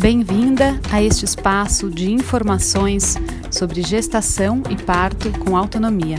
[0.00, 3.16] Bem-vinda a este espaço de informações
[3.52, 6.16] sobre gestação e parto com autonomia.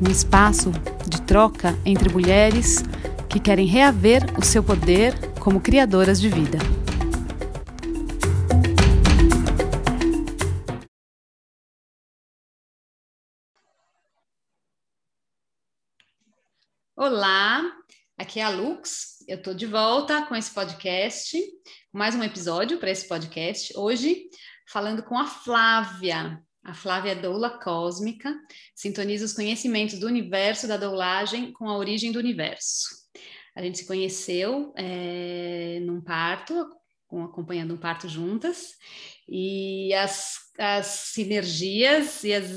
[0.00, 0.70] Um espaço
[1.08, 2.84] de troca entre mulheres
[3.28, 6.58] que querem reaver o seu poder como criadoras de vida.
[16.94, 17.60] Olá,
[18.16, 19.13] aqui é a Lux.
[19.26, 21.38] Eu estou de volta com esse podcast,
[21.90, 23.72] mais um episódio para esse podcast.
[23.74, 24.24] Hoje,
[24.68, 26.42] falando com a Flávia.
[26.62, 28.34] A Flávia é doula cósmica,
[28.74, 32.86] sintoniza os conhecimentos do universo da doulagem com a origem do universo.
[33.56, 36.68] A gente se conheceu é, num parto,
[37.08, 38.74] acompanhando um parto juntas,
[39.26, 42.50] e as, as sinergias e as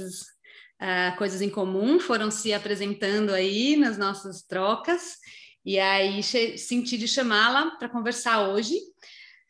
[0.81, 5.17] uh, coisas em comum foram se apresentando aí nas nossas trocas,
[5.67, 8.79] e aí senti de chamá-la para conversar hoje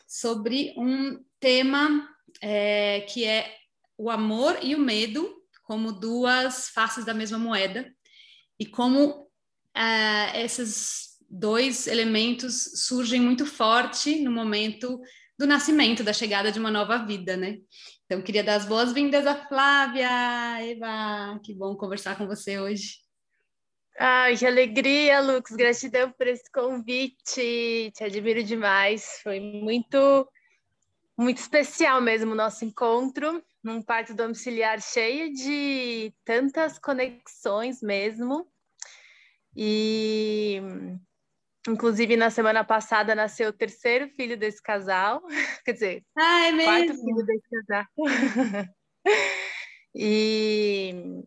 [0.07, 2.09] sobre um tema
[2.41, 3.55] é, que é
[3.95, 5.31] o amor e o medo
[5.63, 7.93] como duas faces da mesma moeda,
[8.59, 14.99] e como uh, esses dois elementos surgem muito forte no momento
[15.37, 17.59] do nascimento, da chegada de uma nova vida, né?
[18.05, 20.09] Então, queria dar as boas-vindas à Flávia.
[20.61, 23.06] Eva, que bom conversar com você hoje.
[23.99, 25.51] Ai, que alegria, Lux.
[25.51, 27.91] Gratidão por esse convite.
[27.95, 29.19] Te admiro demais.
[29.23, 30.27] Foi muito,
[31.17, 38.47] muito especial mesmo o nosso encontro num parto domiciliar cheio de tantas conexões mesmo.
[39.55, 40.61] E
[41.67, 45.21] Inclusive, na semana passada nasceu o terceiro filho desse casal.
[45.65, 47.85] Quer dizer, ah, é quarto filho desse casal.
[49.93, 51.23] e,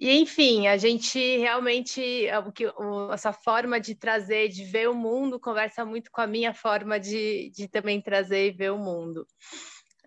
[0.00, 2.64] e, enfim, a gente realmente, o que,
[3.12, 7.50] essa forma de trazer, de ver o mundo, conversa muito com a minha forma de,
[7.50, 9.26] de também trazer e ver o mundo.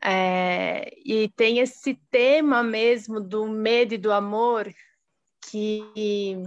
[0.04, 4.74] É, e tem esse tema mesmo do medo e do amor
[5.50, 6.44] que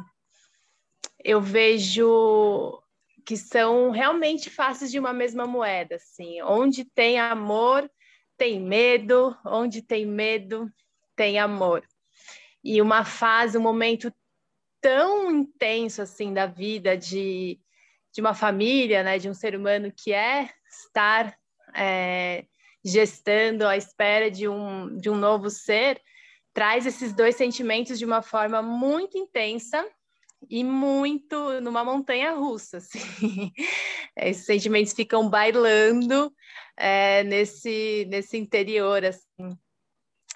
[1.25, 2.83] eu vejo
[3.25, 7.89] que são realmente faces de uma mesma moeda, assim, onde tem amor,
[8.37, 10.69] tem medo, onde tem medo,
[11.15, 11.87] tem amor.
[12.69, 14.12] E uma fase, um momento
[14.81, 17.60] tão intenso assim da vida de,
[18.12, 21.38] de uma família, né, de um ser humano que é estar
[21.72, 22.44] é,
[22.84, 26.03] gestando à espera de um, de um novo ser,
[26.53, 29.88] traz esses dois sentimentos de uma forma muito intensa
[30.50, 33.53] e muito numa montanha russa, assim.
[34.16, 36.34] Esses sentimentos ficam bailando
[36.76, 39.56] é, nesse, nesse interior, assim,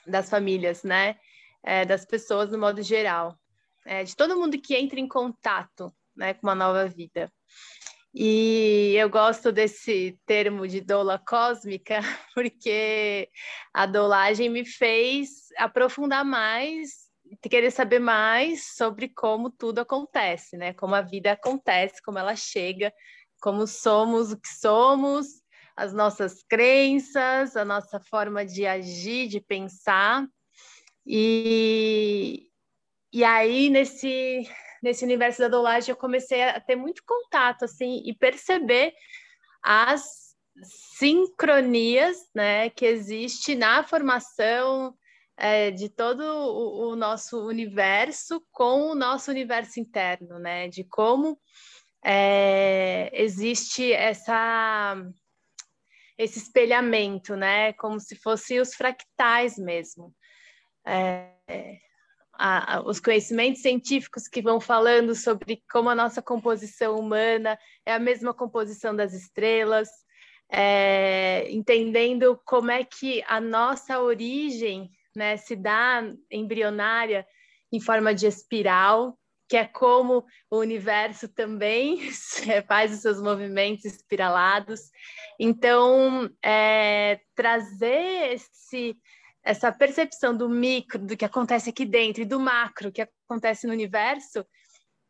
[0.06, 1.16] das famílias, né?
[1.62, 3.38] É, das pessoas no modo geral,
[3.84, 7.30] é, de todo mundo que entra em contato, né, com uma nova vida.
[8.14, 12.00] E eu gosto desse termo de doula cósmica,
[12.34, 13.28] porque
[13.72, 17.10] a doulagem me fez aprofundar mais
[17.48, 20.72] querer saber mais sobre como tudo acontece, né?
[20.72, 22.92] Como a vida acontece, como ela chega,
[23.40, 25.26] como somos o que somos,
[25.76, 30.26] as nossas crenças, a nossa forma de agir, de pensar.
[31.06, 32.48] E,
[33.12, 34.48] e aí, nesse,
[34.82, 38.92] nesse universo da dolagem, eu comecei a ter muito contato, assim, e perceber
[39.62, 40.30] as
[40.98, 44.94] sincronias, né, que existe na formação
[45.40, 50.68] é, de todo o, o, nosso universo com o nosso universo interno, né?
[50.68, 51.40] De como
[52.04, 54.96] é, existe essa
[56.18, 57.72] esse espelhamento, né?
[57.72, 60.14] Como se fossem os fractais mesmo.
[60.86, 61.30] É,
[62.32, 67.92] a, a, os conhecimentos científicos que vão falando sobre como a nossa composição humana é
[67.92, 69.88] a mesma composição das estrelas,
[70.50, 77.26] é, entendendo como é que a nossa origem né, se dá embrionária
[77.72, 79.16] em forma de espiral,
[79.48, 81.98] que é como o universo também
[82.66, 84.80] faz os seus movimentos espiralados.
[85.38, 88.96] Então, é, trazer esse,
[89.42, 93.72] essa percepção do micro, do que acontece aqui dentro, e do macro, que acontece no
[93.72, 94.44] universo,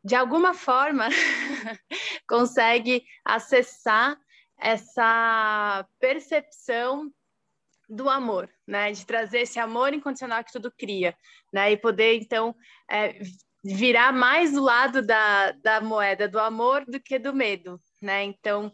[0.03, 1.07] de alguma forma
[2.27, 4.17] consegue acessar
[4.57, 7.11] essa percepção
[7.89, 8.91] do amor, né?
[8.91, 11.15] De trazer esse amor incondicional que tudo cria,
[11.51, 11.71] né?
[11.71, 12.55] E poder, então,
[12.89, 13.19] é,
[13.63, 18.23] virar mais do lado da, da moeda do amor do que do medo, né?
[18.23, 18.71] Então,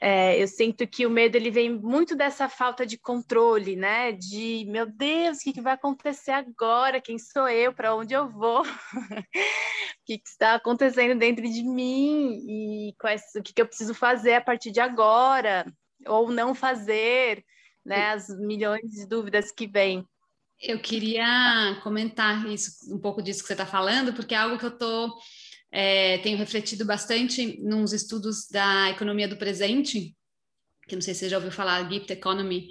[0.00, 4.12] é, eu sinto que o medo ele vem muito dessa falta de controle, né?
[4.12, 7.00] De meu Deus, o que, que vai acontecer agora?
[7.00, 7.72] Quem sou eu?
[7.72, 8.62] Para onde eu vou?
[8.62, 9.24] o
[10.04, 12.38] que, que, está acontecendo dentro de mim?
[12.46, 15.64] E quais, o que, que eu preciso fazer a partir de agora?
[16.06, 17.44] ou não fazer,
[17.84, 18.10] né?
[18.12, 20.06] As milhões de dúvidas que vêm.
[20.60, 24.64] Eu queria comentar isso, um pouco disso que você está falando, porque é algo que
[24.64, 25.12] eu tô,
[25.76, 30.14] é, tenho refletido bastante nos estudos da economia do presente,
[30.86, 32.68] que não sei se você já ouviu falar, Gift Economy,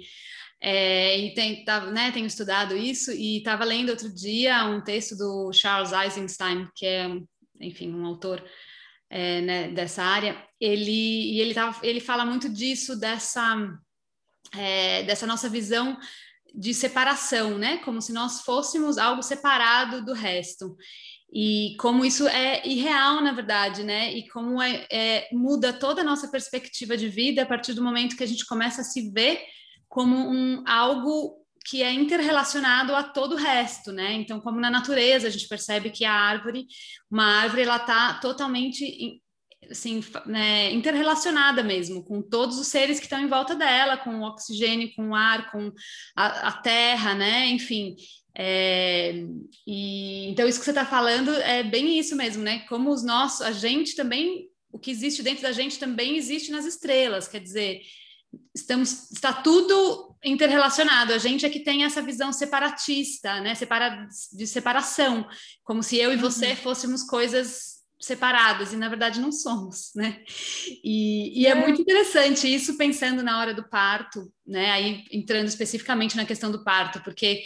[0.58, 5.14] é, e tem, tá, né, tenho estudado isso, e estava lendo outro dia um texto
[5.18, 7.10] do Charles Eisenstein, que é,
[7.60, 8.42] enfim, um autor
[9.10, 13.54] é, né, dessa área, ele, e ele, tava, ele fala muito disso, dessa,
[14.56, 15.98] é, dessa nossa visão
[16.54, 17.78] de separação, né?
[17.78, 20.76] Como se nós fôssemos algo separado do resto.
[21.34, 24.14] E como isso é irreal, na verdade, né?
[24.14, 28.16] E como é, é, muda toda a nossa perspectiva de vida a partir do momento
[28.16, 29.40] que a gente começa a se ver
[29.88, 34.12] como um algo que é interrelacionado a todo o resto, né?
[34.12, 36.66] Então, como na natureza, a gente percebe que a árvore,
[37.10, 39.20] uma árvore, ela está totalmente
[39.70, 44.22] assim, né, interrelacionada mesmo com todos os seres que estão em volta dela, com o
[44.22, 45.72] oxigênio, com o ar, com
[46.14, 47.46] a, a terra, né?
[47.48, 47.96] Enfim.
[48.36, 49.14] É,
[49.66, 52.60] e então isso que você está falando é bem isso mesmo, né?
[52.68, 56.64] Como os nossos, a gente também, o que existe dentro da gente também existe nas
[56.64, 57.82] estrelas, quer dizer,
[58.54, 61.12] estamos, está tudo interrelacionado.
[61.12, 63.54] A gente é que tem essa visão separatista, né?
[63.54, 65.26] Separa, de separação,
[65.62, 66.56] como se eu e você uhum.
[66.56, 70.22] fôssemos coisas separadas e na verdade não somos, né?
[70.82, 71.50] E, e é.
[71.50, 71.54] é.
[71.54, 74.70] muito interessante isso pensando na hora do parto, né?
[74.72, 77.42] Aí entrando especificamente na questão do parto, porque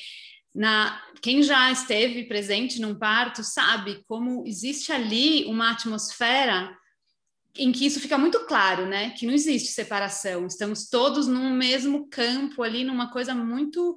[0.58, 6.76] na quem já esteve presente num parto sabe como existe ali uma atmosfera
[7.56, 9.10] em que isso fica muito claro, né?
[9.10, 13.96] Que não existe separação, estamos todos num mesmo campo ali, numa coisa muito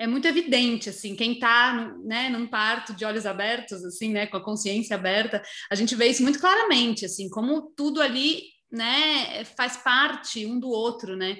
[0.00, 4.36] é muito evidente, assim, quem está né, num parto de olhos abertos, assim, né, com
[4.36, 9.76] a consciência aberta, a gente vê isso muito claramente, assim, como tudo ali, né, faz
[9.78, 11.36] parte um do outro, né,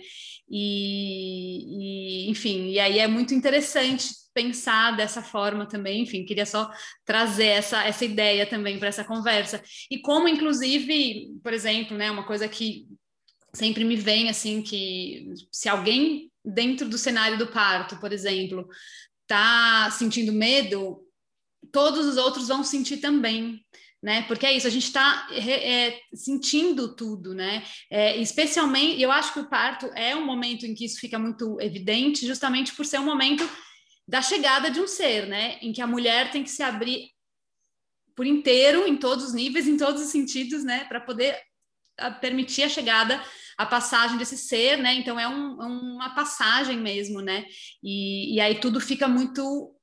[0.50, 6.70] e, e enfim, e aí é muito interessante pensar dessa forma também, enfim, queria só
[7.04, 12.24] trazer essa, essa ideia também para essa conversa, e como, inclusive, por exemplo, né, uma
[12.24, 12.86] coisa que
[13.52, 18.68] sempre me vem, assim, que se alguém dentro do cenário do parto, por exemplo,
[19.26, 21.00] tá sentindo medo,
[21.72, 23.60] todos os outros vão sentir também,
[24.00, 24.22] né?
[24.22, 27.64] Porque é isso, a gente está é, sentindo tudo, né?
[27.90, 31.60] É, especialmente, eu acho que o parto é um momento em que isso fica muito
[31.60, 33.42] evidente, justamente por ser um momento
[34.08, 35.58] da chegada de um ser, né?
[35.60, 37.10] Em que a mulher tem que se abrir
[38.16, 40.86] por inteiro, em todos os níveis, em todos os sentidos, né?
[40.86, 41.38] Para poder
[42.20, 43.22] permitir a chegada
[43.56, 44.94] a passagem desse ser, né?
[44.94, 45.56] Então é um,
[45.94, 47.44] uma passagem mesmo, né?
[47.82, 49.74] E, e aí tudo fica muito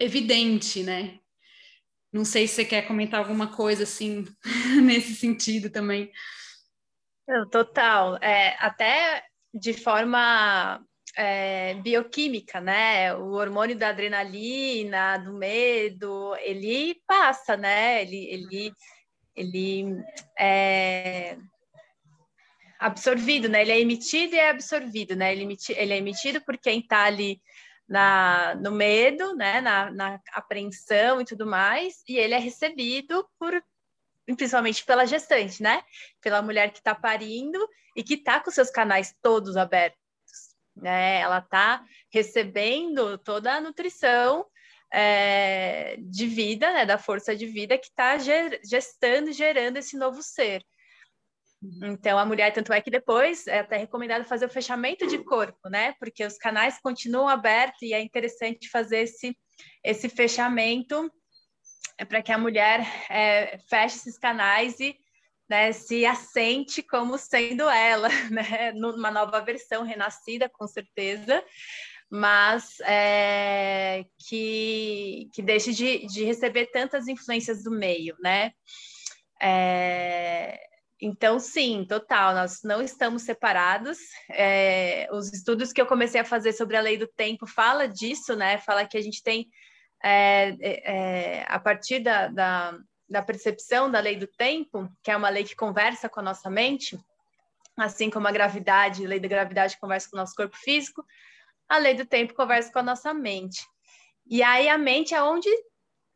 [0.00, 1.18] evidente, né?
[2.10, 4.24] Não sei se você quer comentar alguma coisa assim
[4.82, 6.10] nesse sentido também.
[7.50, 10.80] Total, é, até de forma
[11.16, 13.14] é, bioquímica, né?
[13.14, 18.02] O hormônio da adrenalina, do medo, ele passa, né?
[18.02, 18.72] Ele, ele,
[19.36, 20.04] ele
[20.38, 21.36] é,
[22.78, 23.62] absorvido, né?
[23.62, 25.32] Ele é emitido e é absorvido, né?
[25.32, 27.40] Ele, emiti, ele é emitido por quem está ali
[27.88, 29.60] na, no medo, né?
[29.60, 33.62] Na, na apreensão e tudo mais, e ele é recebido por
[34.26, 35.82] principalmente pela gestante, né?
[36.20, 37.58] Pela mulher que está parindo
[37.94, 40.00] e que está com seus canais todos abertos,
[40.76, 41.20] né?
[41.20, 44.46] Ela está recebendo toda a nutrição
[44.92, 46.86] é, de vida, né?
[46.86, 50.64] Da força de vida que está gestando, gerando esse novo ser.
[51.82, 55.68] Então, a mulher, tanto é que depois é até recomendado fazer o fechamento de corpo,
[55.68, 55.94] né?
[55.98, 59.36] Porque os canais continuam abertos e é interessante fazer esse,
[59.82, 61.10] esse fechamento
[61.98, 64.96] é para que a mulher é, feche esses canais e
[65.48, 68.72] né, se assente como sendo ela, né?
[68.72, 71.44] Numa nova versão, renascida, com certeza,
[72.10, 78.52] mas é, que, que deixe de, de receber tantas influências do meio, né?
[79.42, 80.58] É,
[81.00, 83.98] então, sim, total, nós não estamos separados.
[84.30, 88.34] É, os estudos que eu comecei a fazer sobre a lei do tempo fala disso,
[88.34, 88.58] né?
[88.58, 89.48] Fala que a gente tem,
[90.02, 90.92] é, é,
[91.40, 95.44] é, a partir da, da, da percepção da lei do tempo, que é uma lei
[95.44, 96.98] que conversa com a nossa mente,
[97.76, 101.04] assim como a gravidade, a lei da gravidade conversa com o nosso corpo físico,
[101.68, 103.66] a lei do tempo conversa com a nossa mente.
[104.26, 105.48] E aí a mente é onde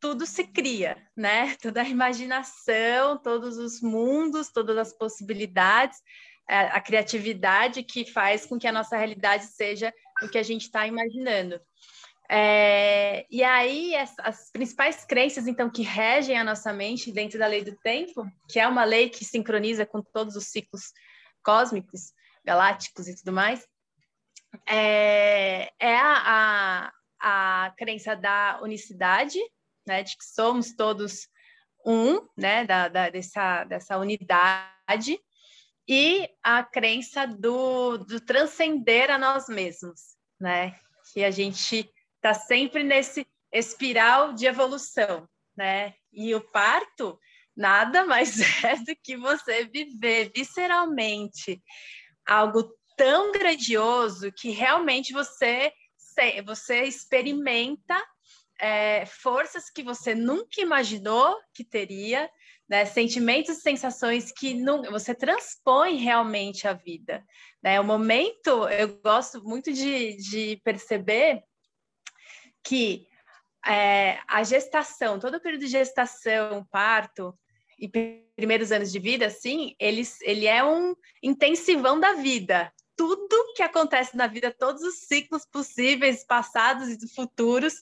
[0.01, 1.57] tudo se cria, né?
[1.61, 6.01] Toda a imaginação, todos os mundos, todas as possibilidades,
[6.49, 9.93] é, a criatividade que faz com que a nossa realidade seja
[10.23, 11.61] o que a gente está imaginando.
[12.31, 17.47] É, e aí, as, as, principais crenças, então, que regem a nossa mente dentro da
[17.47, 20.93] lei do tempo, que é uma lei que sincroniza com todos os ciclos
[21.43, 22.13] cósmicos,
[22.45, 23.67] galácticos e tudo mais,
[24.67, 29.39] é, é a, a, a crença da unicidade,
[29.87, 31.29] né, de que somos todos
[31.87, 35.19] um, né, da, da, dessa, dessa unidade,
[35.89, 40.79] e a crença do, do transcender a nós mesmos, né,
[41.15, 47.19] que a gente está sempre nesse espiral de evolução, né, e o parto
[47.57, 51.61] nada mais é do que você viver visceralmente
[52.27, 55.73] algo tão grandioso que realmente você
[56.45, 57.97] você experimenta
[58.61, 62.29] é, forças que você nunca imaginou que teria,
[62.69, 62.85] né?
[62.85, 67.25] sentimentos e sensações que não, você transpõe realmente a vida.
[67.63, 67.81] Né?
[67.81, 71.41] O momento, eu gosto muito de, de perceber
[72.69, 73.09] que
[73.67, 77.35] é, a gestação, todo o período de gestação, parto
[77.79, 77.89] e
[78.37, 82.71] primeiros anos de vida, assim, ele, ele é um intensivão da vida.
[82.95, 87.75] Tudo que acontece na vida, todos os ciclos possíveis, passados e futuros,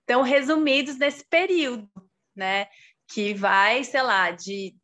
[0.00, 1.88] estão resumidos nesse período,
[2.36, 2.66] né?
[3.08, 4.74] Que vai, sei lá, de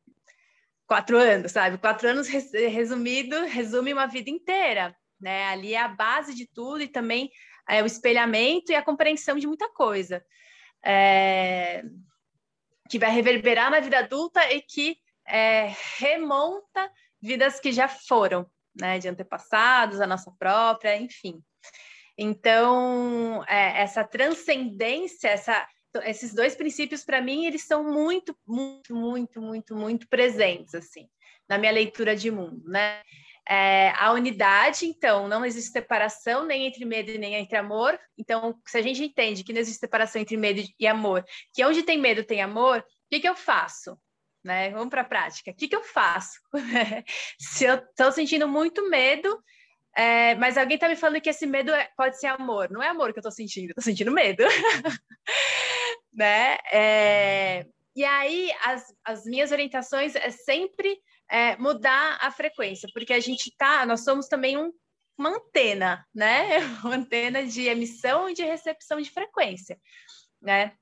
[0.87, 1.77] quatro anos, sabe?
[1.77, 5.49] Quatro anos resumido, resume uma vida inteira, né?
[5.49, 7.31] Ali é a base de tudo e também
[7.71, 10.25] é o espelhamento e a compreensão de muita coisa.
[10.85, 11.83] É...
[12.89, 14.97] Que vai reverberar na vida adulta e que
[15.27, 16.91] é, remonta
[17.23, 18.99] vidas que já foram, né?
[18.99, 21.41] De antepassados, a nossa própria, enfim.
[22.19, 25.67] Então, é, essa transcendência, essa,
[26.05, 31.09] esses dois princípios, para mim, eles são muito, muito, muito, muito, muito presentes, assim,
[31.49, 33.01] na minha leitura de mundo, né?
[33.49, 37.99] É, a unidade, então, não existe separação nem entre medo e nem entre amor.
[38.17, 41.83] Então, se a gente entende que não existe separação entre medo e amor, que onde
[41.83, 43.99] tem medo tem amor, o que, que eu faço?
[44.43, 44.71] Né?
[44.71, 45.51] Vamos para a prática.
[45.51, 46.39] O que, que eu faço?
[47.39, 49.43] se eu estou sentindo muito medo,
[49.97, 52.71] é, mas alguém está me falando que esse medo é, pode ser amor.
[52.71, 54.45] Não é amor que eu estou sentindo, estou sentindo medo.
[56.15, 56.57] né?
[56.73, 60.99] É, e aí, as, as minhas orientações é sempre
[61.31, 64.73] é, mudar a frequência, porque a gente tá, nós somos também um,
[65.17, 66.59] uma antena, né?
[66.83, 69.79] Uma antena de emissão e de recepção de frequência,
[70.41, 70.73] né?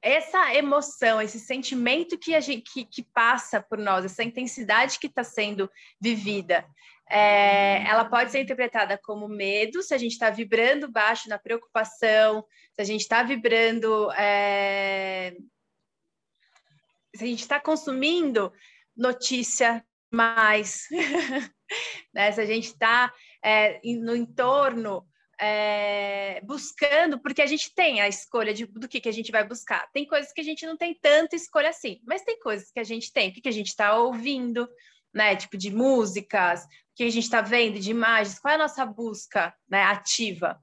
[0.00, 5.06] Essa emoção, esse sentimento que a gente que, que passa por nós, essa intensidade que
[5.06, 6.66] está sendo vivida,
[7.08, 12.44] é, ela pode ser interpretada como medo, se a gente está vibrando baixo na preocupação,
[12.72, 14.10] se a gente está vibrando.
[14.12, 15.36] É,
[17.14, 18.50] se a gente está consumindo
[18.96, 20.86] notícia mais,
[22.12, 22.32] né?
[22.32, 25.06] se a gente está é, no entorno
[25.40, 29.46] é, buscando, porque a gente tem a escolha de, do que, que a gente vai
[29.46, 29.90] buscar.
[29.92, 32.84] Tem coisas que a gente não tem tanta escolha assim, mas tem coisas que a
[32.84, 34.68] gente tem, o que, que a gente está ouvindo,
[35.12, 35.34] né?
[35.34, 39.54] Tipo de músicas, que a gente está vendo de imagens, qual é a nossa busca
[39.68, 40.62] né, ativa?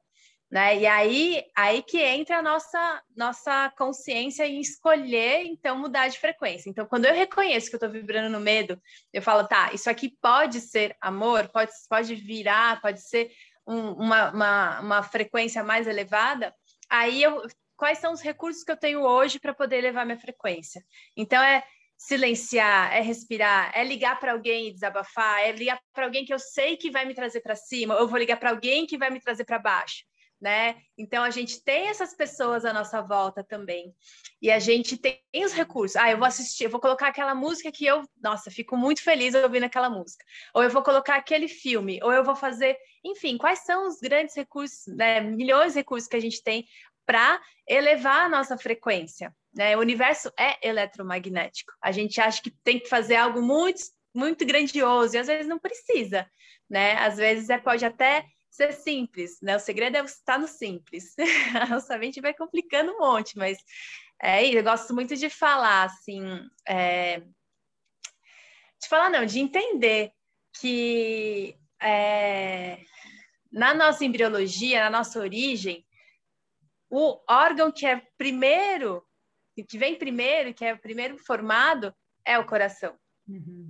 [0.51, 0.79] Né?
[0.79, 6.69] E aí, aí que entra a nossa, nossa consciência em escolher, então, mudar de frequência.
[6.69, 8.81] Então, quando eu reconheço que eu estou vibrando no medo,
[9.13, 13.31] eu falo, tá, isso aqui pode ser amor, pode, pode virar, pode ser
[13.67, 16.53] um, uma, uma, uma frequência mais elevada,
[16.89, 17.43] aí eu
[17.77, 20.83] quais são os recursos que eu tenho hoje para poder elevar minha frequência.
[21.15, 21.63] Então, é
[21.97, 26.39] silenciar, é respirar, é ligar para alguém e desabafar, é ligar para alguém que eu
[26.39, 29.21] sei que vai me trazer para cima, ou vou ligar para alguém que vai me
[29.21, 30.03] trazer para baixo,
[30.41, 30.77] né?
[30.97, 33.93] Então a gente tem essas pessoas à nossa volta também.
[34.41, 35.95] E a gente tem os recursos.
[35.95, 39.35] Ah, eu vou assistir, eu vou colocar aquela música que eu, nossa, fico muito feliz
[39.35, 40.23] ouvindo aquela música.
[40.53, 44.35] Ou eu vou colocar aquele filme, ou eu vou fazer, enfim, quais são os grandes
[44.35, 45.19] recursos, né?
[45.19, 46.65] Milhões de recursos que a gente tem
[47.05, 49.35] para elevar a nossa frequência.
[49.53, 49.75] Né?
[49.75, 51.73] O universo é eletromagnético.
[51.81, 53.81] A gente acha que tem que fazer algo muito,
[54.13, 56.29] muito grandioso e às vezes não precisa.
[56.69, 56.93] Né?
[56.97, 59.55] Às vezes é, pode até ser simples, né?
[59.55, 61.15] O segredo é estar no simples.
[61.61, 63.57] a nossa mente vai complicando um monte, mas
[64.21, 66.21] é, eu gosto muito de falar assim,
[66.67, 67.19] é...
[67.19, 70.11] de falar não, de entender
[70.59, 72.79] que é...
[73.51, 75.85] na nossa embriologia, na nossa origem,
[76.89, 79.05] o órgão que é primeiro,
[79.67, 81.93] que vem primeiro, que é o primeiro formado,
[82.25, 82.97] é o coração.
[83.27, 83.68] Uhum.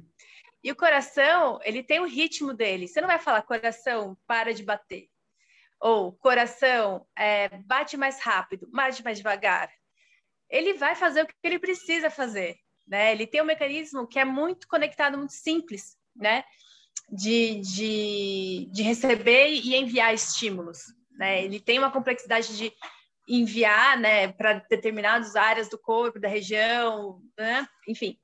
[0.64, 2.88] E o coração, ele tem o ritmo dele.
[2.88, 5.08] Você não vai falar coração, para de bater.
[5.80, 9.72] Ou coração, é, bate mais rápido, bate mais devagar.
[10.50, 12.58] Ele vai fazer o que ele precisa fazer.
[12.86, 13.14] Né?
[13.14, 16.44] Ele tem um mecanismo que é muito conectado, muito simples, né?
[17.08, 20.80] De, de, de receber e enviar estímulos.
[21.12, 21.44] Né?
[21.44, 22.74] Ele tem uma complexidade de
[23.28, 27.68] enviar né, para determinadas áreas do corpo, da região, né?
[27.88, 28.18] enfim.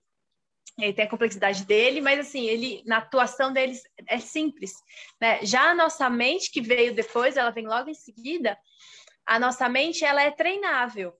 [0.77, 4.73] Ele tem a complexidade dele, mas assim, ele na atuação deles é simples,
[5.21, 5.39] né?
[5.43, 8.57] Já a nossa mente que veio depois, ela vem logo em seguida,
[9.25, 11.13] a nossa mente ela é treinável.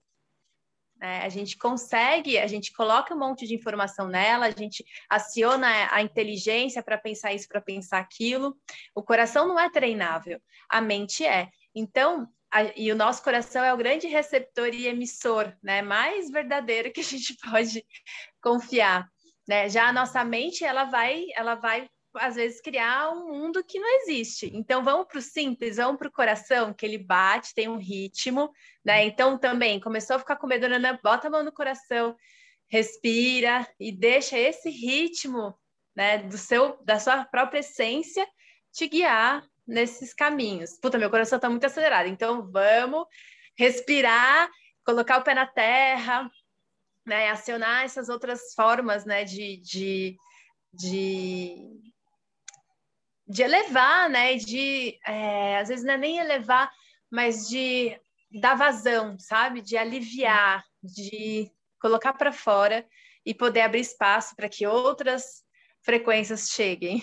[0.98, 1.22] Né?
[1.24, 6.02] A gente consegue, a gente coloca um monte de informação nela, a gente aciona a
[6.02, 8.56] inteligência para pensar isso, para pensar aquilo.
[8.94, 11.48] O coração não é treinável, a mente é.
[11.74, 12.28] Então,
[12.74, 17.04] e o nosso coração é o grande receptor e emissor, né, mais verdadeiro que a
[17.04, 17.84] gente pode
[18.40, 19.06] confiar,
[19.46, 19.68] né?
[19.68, 24.00] Já a nossa mente, ela vai, ela vai às vezes criar um mundo que não
[24.00, 24.50] existe.
[24.54, 28.50] Então vamos para o simples, vamos para o coração, que ele bate, tem um ritmo,
[28.84, 29.04] né?
[29.04, 30.98] Então também começou a ficar com medo, né?
[31.02, 32.16] bota a mão no coração,
[32.68, 35.54] respira e deixa esse ritmo,
[35.94, 38.26] né, do seu da sua própria essência
[38.72, 40.78] te guiar nesses caminhos.
[40.80, 43.06] Puta, meu coração está muito acelerado, então vamos
[43.56, 44.50] respirar,
[44.84, 46.30] colocar o pé na terra,
[47.06, 50.16] né, acionar essas outras formas, né, de, de,
[50.72, 51.80] de,
[53.26, 56.70] de elevar, né, de, é, às vezes não é nem elevar,
[57.10, 57.98] mas de
[58.40, 62.84] dar vazão, sabe, de aliviar, de colocar para fora
[63.24, 65.44] e poder abrir espaço para que outras
[65.82, 67.00] frequências cheguem.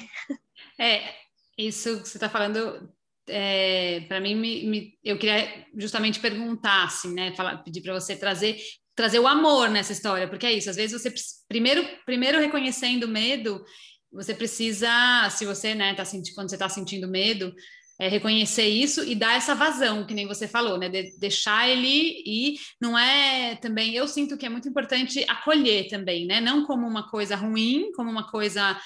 [0.80, 1.14] É,
[1.58, 2.92] isso que você está falando,
[3.28, 7.34] é, para mim, me, me, eu queria justamente perguntar, assim, né?
[7.36, 8.58] Falar, pedir para você trazer
[8.96, 10.70] trazer o amor nessa história, porque é isso.
[10.70, 11.14] Às vezes você
[11.48, 13.64] primeiro primeiro reconhecendo o medo,
[14.12, 14.90] você precisa,
[15.32, 17.54] se você, né, tá sentindo quando você está sentindo medo,
[18.00, 20.90] é reconhecer isso e dar essa vazão, que nem você falou, né?
[20.90, 23.96] De, deixar ele e não é também.
[23.96, 26.42] Eu sinto que é muito importante acolher também, né?
[26.42, 28.78] Não como uma coisa ruim, como uma coisa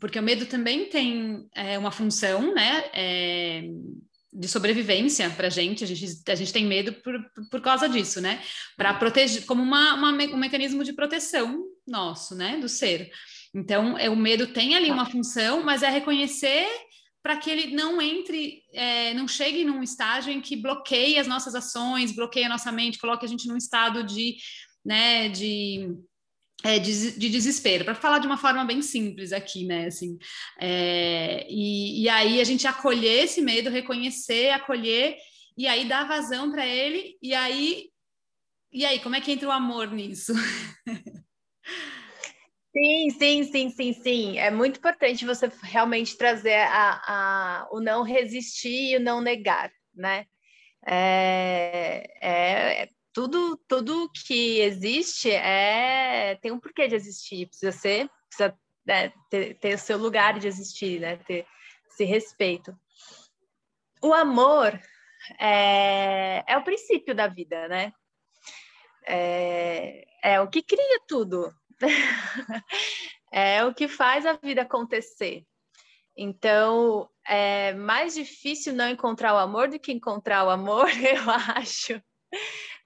[0.00, 2.84] porque o medo também tem é, uma função, né?
[2.92, 3.62] É,
[4.38, 7.14] de sobrevivência para a gente, a gente, a gente tem medo por,
[7.50, 8.42] por causa disso, né?
[8.76, 12.58] Para proteger, como uma, uma, um mecanismo de proteção nosso, né?
[12.58, 13.10] Do ser.
[13.54, 16.68] Então, é, o medo tem ali uma função, mas é reconhecer
[17.22, 21.54] para que ele não entre, é, não chegue num estágio em que bloqueie as nossas
[21.54, 24.36] ações, bloqueie a nossa mente, coloque a gente num estado de,
[24.84, 25.96] né, de
[26.64, 29.86] é, de, de, desespero, para falar de uma forma bem simples aqui, né?
[29.86, 30.18] Assim,
[30.58, 35.16] é, e, e aí a gente acolher esse medo, reconhecer, acolher,
[35.56, 37.90] e aí dar vazão para ele, e aí,
[38.72, 40.32] e aí, como é que entra o amor nisso?
[42.76, 44.38] Sim, sim, sim, sim, sim.
[44.38, 49.72] É muito importante você realmente trazer a, a, o não resistir e o não negar,
[49.94, 50.26] né?
[50.86, 58.58] É, é, tudo, tudo que existe é tem um porquê de existir, precisa ser, precisa
[58.84, 61.16] né, ter, ter o seu lugar de existir, né?
[61.16, 61.46] Ter
[61.88, 62.78] esse respeito.
[64.02, 64.78] O amor
[65.40, 67.90] é, é o princípio da vida, né?
[69.08, 71.50] É, é o que cria tudo.
[73.32, 75.42] é o que faz a vida acontecer.
[76.14, 81.98] Então, é mais difícil não encontrar o amor do que encontrar o amor, eu acho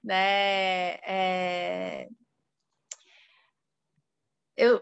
[0.02, 0.94] né?
[1.04, 2.08] É...
[4.56, 4.80] Eu,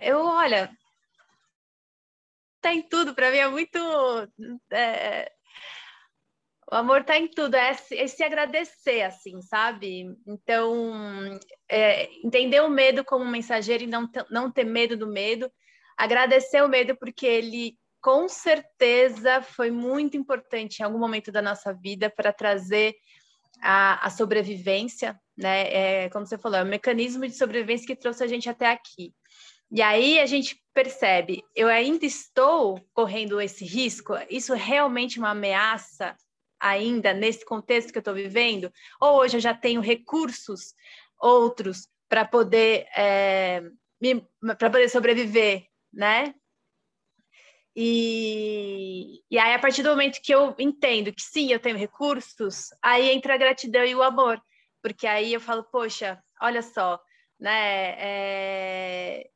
[0.00, 0.70] eu, olha,
[2.60, 3.78] tá em tudo, para mim é muito.
[4.70, 5.32] É...
[6.70, 10.06] O amor tá em tudo, é é se agradecer, assim, sabe?
[10.26, 15.52] Então, é, entender o medo como mensageiro e não, não ter medo do medo,
[15.98, 21.72] agradecer o medo porque ele com certeza foi muito importante em algum momento da nossa
[21.72, 22.94] vida para trazer
[23.62, 25.72] a, a, sobrevivência, né?
[25.72, 29.14] É, como você falou, é um mecanismo de sobrevivência que trouxe a gente até aqui.
[29.70, 34.14] E aí a gente percebe, eu ainda estou correndo esse risco?
[34.28, 36.16] Isso é realmente uma ameaça
[36.60, 38.70] ainda nesse contexto que eu estou vivendo?
[39.00, 40.74] Ou hoje eu já tenho recursos
[41.18, 43.62] outros para poder é,
[44.58, 46.34] para poder sobreviver, né?
[47.74, 52.66] E, e aí, a partir do momento que eu entendo que sim, eu tenho recursos,
[52.82, 54.40] aí entra a gratidão e o amor,
[54.82, 57.00] porque aí eu falo, poxa, olha só,
[57.40, 57.94] né?
[57.98, 59.30] É,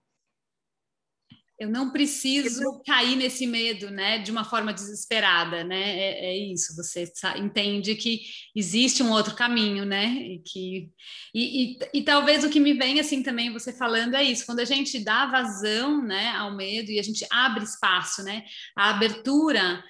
[1.58, 5.98] eu não preciso cair nesse medo, né, de uma forma desesperada, né?
[5.98, 6.76] É, é isso.
[6.76, 8.20] Você entende que
[8.54, 10.06] existe um outro caminho, né?
[10.06, 10.90] E que
[11.34, 14.44] e, e, e, talvez o que me vem assim também você falando é isso.
[14.44, 18.44] Quando a gente dá vazão, né, ao medo e a gente abre espaço, né?
[18.76, 19.82] A abertura,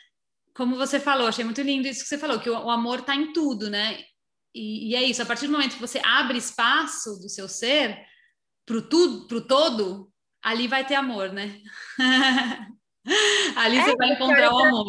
[0.55, 3.17] como você falou, achei muito lindo isso que você falou, que o, o amor está
[3.17, 3.99] em tudo, né?
[4.55, 5.21] E, e é isso.
[5.21, 7.99] A partir do momento que você abre espaço do seu ser
[8.65, 10.13] para o tudo, para o todo
[10.47, 11.61] ali vai ter amor, né?
[13.57, 14.87] ali é, você vai encontrar o amor.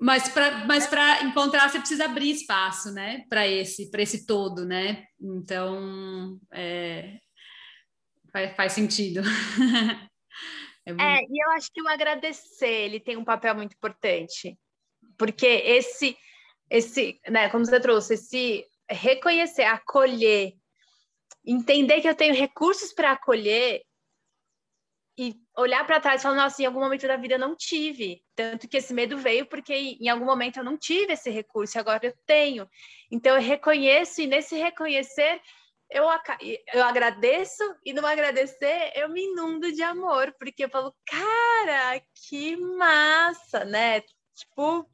[0.00, 3.24] Mas para mas para encontrar você precisa abrir espaço, né?
[3.28, 5.04] Para esse para esse todo, né?
[5.20, 7.20] Então é,
[8.32, 9.20] faz, faz sentido.
[10.84, 14.58] é, é, e eu acho que o agradecer ele tem um papel muito importante,
[15.16, 16.16] porque esse,
[16.68, 20.54] esse, né, como você trouxe, esse reconhecer, acolher,
[21.46, 23.80] entender que eu tenho recursos para acolher
[25.16, 28.22] e olhar para trás e falar, nossa, em algum momento da vida eu não tive.
[28.34, 31.80] Tanto que esse medo veio porque em algum momento eu não tive esse recurso e
[31.80, 32.68] agora eu tenho.
[33.10, 35.40] Então eu reconheço e nesse reconhecer
[35.90, 36.04] eu,
[36.72, 42.56] eu agradeço e no agradecer eu me inundo de amor, porque eu falo, cara, que
[42.56, 44.00] massa, né?
[44.34, 44.88] Tipo,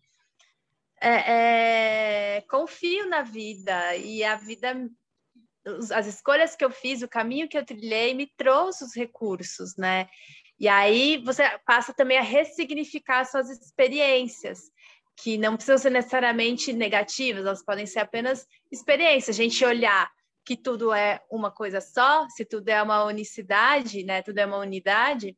[1.01, 4.75] é, é, confio na vida e a vida
[5.93, 10.09] as escolhas que eu fiz, o caminho que eu trilhei me trouxe os recursos, né?
[10.59, 14.61] E aí você passa também a ressignificar suas experiências,
[15.17, 19.37] que não precisam ser necessariamente negativas, elas podem ser apenas experiências.
[19.37, 20.11] A gente olhar
[20.45, 24.23] que tudo é uma coisa só, se tudo é uma unicidade, né?
[24.23, 25.37] Tudo é uma unidade,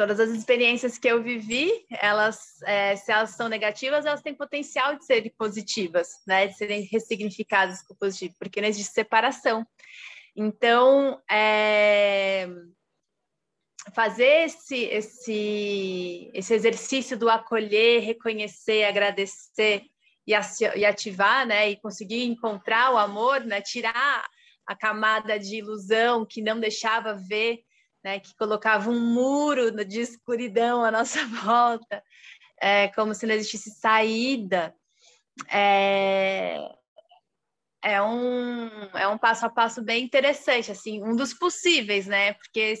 [0.00, 4.96] todas as experiências que eu vivi, elas, é, se elas são negativas, elas têm potencial
[4.96, 6.46] de serem positivas, né?
[6.46, 9.62] De serem ressignificadas com positivo, porque não existe separação.
[10.34, 12.48] Então, é,
[13.94, 19.82] fazer esse, esse, esse exercício do acolher, reconhecer, agradecer
[20.26, 21.68] e, e ativar, né?
[21.68, 23.60] E conseguir encontrar o amor, né?
[23.60, 24.26] Tirar
[24.66, 27.60] a camada de ilusão que não deixava ver
[28.02, 32.02] né, que colocava um muro de escuridão à nossa volta,
[32.60, 34.74] é, como se não existisse saída.
[35.48, 36.58] É,
[37.82, 42.34] é, um, é um passo a passo bem interessante, assim, um dos possíveis, né?
[42.34, 42.74] Porque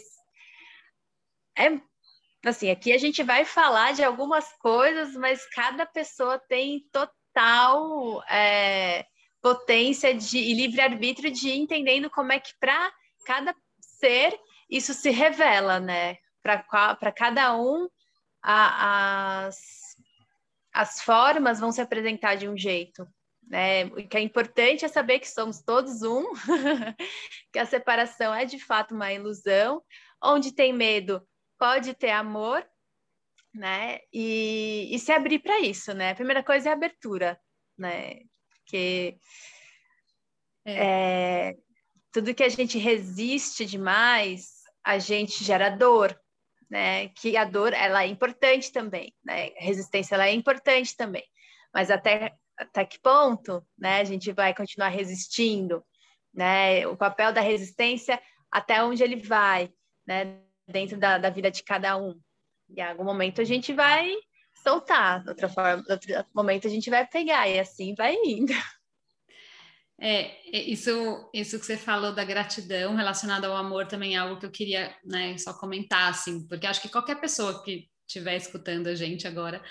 [1.56, 1.80] é
[2.48, 9.04] assim, aqui a gente vai falar de algumas coisas, mas cada pessoa tem total é,
[9.42, 12.92] potência de, e livre-arbítrio de ir entendendo como é que para
[13.26, 14.38] cada ser
[14.70, 16.16] isso se revela, né?
[16.42, 17.88] Para cada um,
[18.42, 19.96] a, as,
[20.72, 23.06] as formas vão se apresentar de um jeito.
[23.46, 23.86] Né?
[23.86, 26.24] O que é importante é saber que somos todos um,
[27.52, 29.82] que a separação é de fato uma ilusão.
[30.22, 31.26] Onde tem medo,
[31.58, 32.64] pode ter amor,
[33.52, 33.98] né?
[34.12, 36.10] E, e se abrir para isso, né?
[36.10, 37.40] A primeira coisa é a abertura,
[37.76, 38.20] né?
[38.50, 39.18] Porque
[40.64, 41.48] é.
[41.48, 41.56] É,
[42.12, 46.18] tudo que a gente resiste demais a gente gera dor,
[46.68, 47.08] né?
[47.08, 49.50] Que a dor ela é importante também, né?
[49.56, 51.24] Resistência ela é importante também,
[51.72, 54.00] mas até até que ponto, né?
[54.00, 55.82] A gente vai continuar resistindo,
[56.32, 56.86] né?
[56.86, 59.72] O papel da resistência até onde ele vai,
[60.06, 60.40] né?
[60.68, 62.20] Dentro da, da vida de cada um.
[62.68, 64.14] E em algum momento a gente vai
[64.62, 68.52] soltar, outra forma, outro momento a gente vai pegar e assim vai indo.
[70.02, 74.40] É, é, isso, isso que você falou da gratidão relacionada ao amor também é algo
[74.40, 78.86] que eu queria né, só comentar, assim, porque acho que qualquer pessoa que estiver escutando
[78.86, 79.62] a gente agora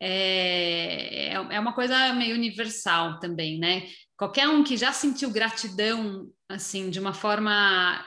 [0.00, 3.88] é, é, é uma coisa meio universal também, né?
[4.16, 8.04] Qualquer um que já sentiu gratidão, assim, de uma forma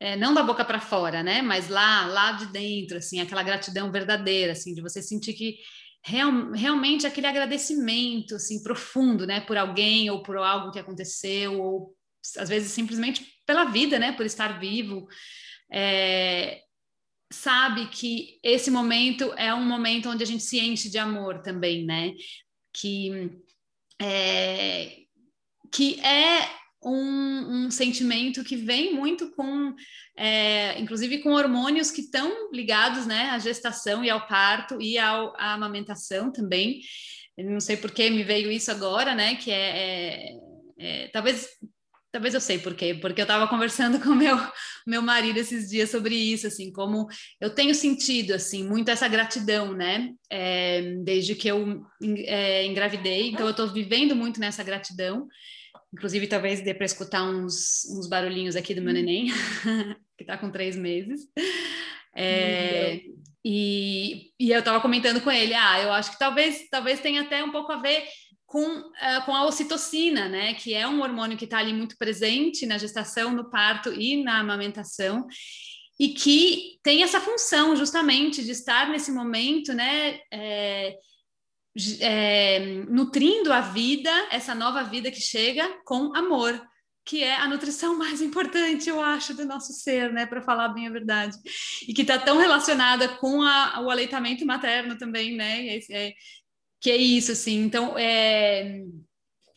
[0.00, 1.42] é, não da boca para fora, né?
[1.42, 5.56] Mas lá, lá de dentro, assim, aquela gratidão verdadeira, assim, de você sentir que
[6.04, 11.96] real, realmente aquele agradecimento assim profundo, né, por alguém ou por algo que aconteceu ou
[12.38, 15.06] às vezes simplesmente pela vida, né, por estar vivo,
[15.72, 16.60] é,
[17.32, 21.84] sabe que esse momento é um momento onde a gente se enche de amor também,
[21.84, 22.12] né,
[22.72, 23.30] que
[24.00, 24.96] é,
[25.72, 29.74] que é um, um, sentimento que vem muito com,
[30.16, 35.34] é, inclusive com hormônios que estão ligados né, à gestação e ao parto e ao,
[35.36, 36.80] à amamentação também.
[37.36, 39.34] Eu não sei por que me veio isso agora, né?
[39.34, 40.36] Que é, é,
[40.78, 41.48] é talvez
[42.12, 44.38] talvez eu sei por quê, porque eu estava conversando com meu
[44.86, 47.08] meu marido esses dias sobre isso, assim, como
[47.40, 50.12] eu tenho sentido assim muito essa gratidão, né?
[50.30, 55.26] É, desde que eu é, engravidei, então eu estou vivendo muito nessa gratidão.
[55.94, 59.28] Inclusive, talvez dê para escutar uns, uns barulhinhos aqui do meu neném,
[60.18, 61.28] que está com três meses.
[62.16, 63.00] É,
[63.44, 67.44] e, e eu estava comentando com ele, ah, eu acho que talvez, talvez tenha até
[67.44, 68.02] um pouco a ver
[68.44, 70.54] com, uh, com a ocitocina, né?
[70.54, 74.40] Que é um hormônio que está ali muito presente na gestação, no parto e na
[74.40, 75.28] amamentação,
[75.98, 80.18] e que tem essa função justamente de estar nesse momento, né?
[80.32, 80.96] É,
[82.00, 86.60] é, nutrindo a vida, essa nova vida que chega com amor,
[87.04, 90.86] que é a nutrição mais importante, eu acho, do nosso ser, né, para falar bem
[90.86, 91.36] a verdade,
[91.86, 96.14] e que está tão relacionada com a, o aleitamento materno também, né, é, é,
[96.80, 98.82] que é isso, assim, então, é,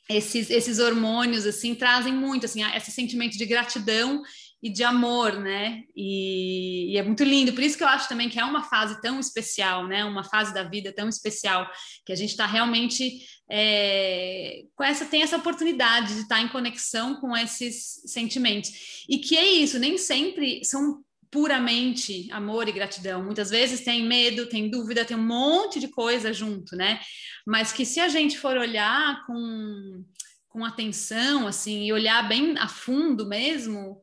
[0.09, 4.23] esses, esses hormônios assim trazem muito assim esse sentimento de gratidão
[4.61, 5.83] e de amor, né?
[5.95, 7.53] E, e, é muito lindo.
[7.53, 10.03] Por isso que eu acho também que é uma fase tão especial, né?
[10.03, 11.69] Uma fase da vida tão especial
[12.05, 16.47] que a gente está realmente é, com essa tem essa oportunidade de estar tá em
[16.47, 19.77] conexão com esses sentimentos e que é isso.
[19.77, 23.23] Nem sempre são puramente amor e gratidão.
[23.23, 26.99] Muitas vezes tem medo, tem dúvida, tem um monte de coisa junto, né?
[27.45, 30.03] Mas que se a gente for olhar com,
[30.49, 34.01] com atenção, assim, e olhar bem a fundo mesmo,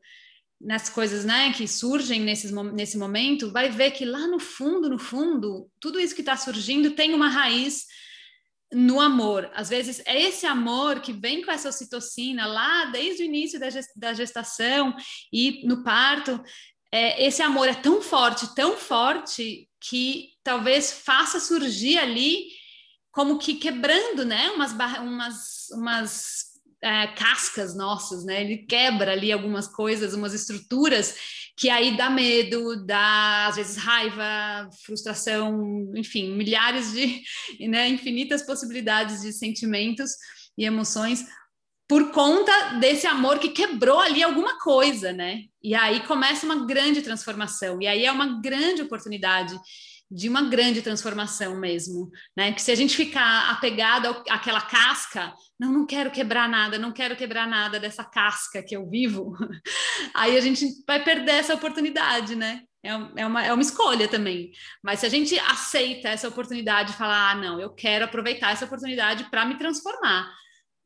[0.59, 4.97] nas coisas né, que surgem nesses, nesse momento, vai ver que lá no fundo, no
[4.97, 7.85] fundo, tudo isso que está surgindo tem uma raiz
[8.73, 9.49] no amor.
[9.53, 13.59] Às vezes é esse amor que vem com essa ocitocina lá desde o início
[13.95, 14.95] da gestação
[15.31, 16.41] e no parto,
[16.91, 22.47] é, esse amor é tão forte, tão forte, que talvez faça surgir ali
[23.11, 26.44] como que quebrando, né, umas, umas, umas
[26.81, 31.15] é, cascas nossas, né, ele quebra ali algumas coisas, umas estruturas
[31.57, 37.21] que aí dá medo, dá às vezes raiva, frustração, enfim, milhares de,
[37.67, 40.11] né, infinitas possibilidades de sentimentos
[40.57, 41.25] e emoções
[41.87, 45.43] por conta desse amor que quebrou ali alguma coisa, né?
[45.61, 49.55] E aí começa uma grande transformação, e aí é uma grande oportunidade
[50.09, 52.51] de uma grande transformação mesmo, né?
[52.51, 57.15] Que se a gente ficar apegado àquela casca, não, não quero quebrar nada, não quero
[57.15, 59.35] quebrar nada dessa casca que eu vivo,
[60.13, 62.61] aí a gente vai perder essa oportunidade, né?
[62.83, 62.89] É,
[63.21, 64.51] é uma, é uma escolha também.
[64.83, 68.65] Mas se a gente aceita essa oportunidade e falar, ah, não, eu quero aproveitar essa
[68.65, 70.31] oportunidade para me transformar,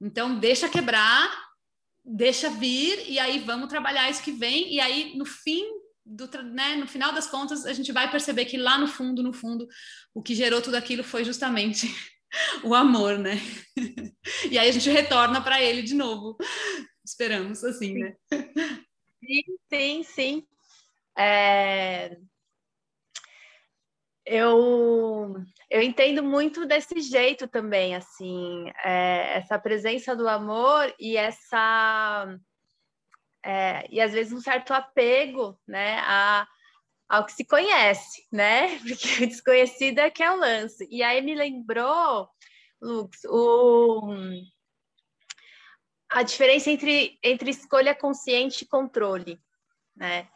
[0.02, 1.30] então, deixa quebrar,
[2.06, 5.66] deixa vir, e aí vamos trabalhar isso que vem, e aí no fim
[6.10, 9.32] do, né, no final das contas, a gente vai perceber que lá no fundo, no
[9.32, 9.68] fundo,
[10.14, 11.88] o que gerou tudo aquilo foi justamente
[12.64, 13.36] o amor, né?
[14.50, 16.36] e aí a gente retorna para ele de novo.
[17.06, 18.16] Esperamos, assim, né?
[19.20, 20.48] Sim, sim, sim.
[21.18, 22.18] É...
[24.26, 25.36] Eu
[25.70, 32.40] eu entendo muito desse jeito também, assim, é, essa presença do amor e essa
[33.46, 36.48] é, e às vezes um certo apego, né, a,
[37.08, 38.78] ao que se conhece, né?
[38.88, 40.88] Porque o desconhecido é que é o lance.
[40.92, 42.30] E aí me lembrou,
[42.82, 44.14] Lux, o,
[46.10, 49.40] a diferença entre, entre escolha consciente e controle,
[49.96, 50.30] né?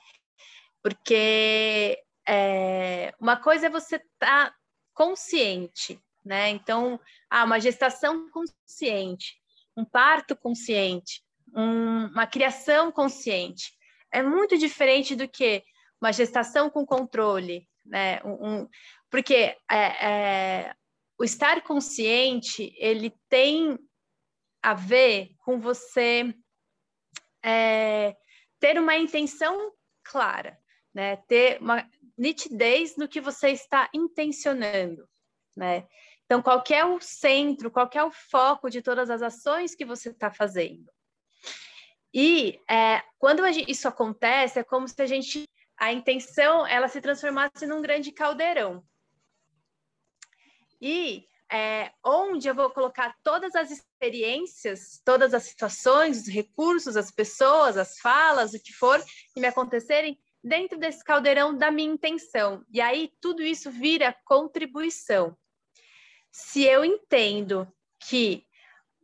[0.82, 4.56] Porque é, uma coisa é você estar tá
[4.94, 6.50] consciente, né?
[6.50, 9.42] Então, ah, uma gestação consciente,
[9.76, 11.23] um parto consciente,
[11.56, 13.72] um, uma criação consciente.
[14.12, 15.64] É muito diferente do que
[16.02, 18.22] uma gestação com controle, né?
[18.24, 18.70] Um, um,
[19.10, 20.76] porque é, é,
[21.18, 23.78] o estar consciente ele tem
[24.62, 26.34] a ver com você
[27.44, 28.16] é,
[28.60, 30.58] ter uma intenção clara,
[30.94, 31.18] né?
[31.28, 31.88] Ter uma,
[32.18, 35.08] nitidez no que você está intencionando,
[35.56, 35.88] né?
[36.26, 40.10] Então, qual é o centro, qual é o foco de todas as ações que você
[40.10, 40.92] está fazendo?
[42.14, 47.02] E é, quando gente, isso acontece, é como se a gente, a intenção, ela se
[47.02, 48.84] transformasse num grande caldeirão.
[50.80, 57.12] E é, onde eu vou colocar todas as experiências, todas as situações, os recursos, as
[57.12, 62.66] pessoas, as falas, o que for que me acontecerem, dentro desse caldeirão da minha intenção.
[62.72, 65.38] E aí tudo isso vira contribuição.
[66.32, 68.46] Se eu entendo que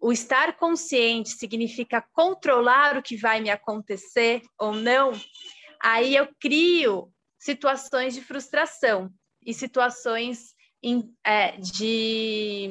[0.01, 5.11] o estar consciente significa controlar o que vai me acontecer ou não,
[5.81, 9.11] aí eu crio situações de frustração
[9.45, 10.55] e situações
[11.25, 12.69] é, de